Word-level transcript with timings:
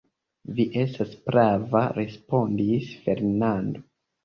Vi 0.59 0.63
estas 0.83 1.11
prava, 1.27 1.83
respondis 1.99 2.91
Fernando! 3.07 3.89